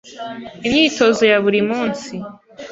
Imyitozo 0.67 1.23
ya 1.31 1.37
buri 1.43 1.61
munsi. 1.69 2.13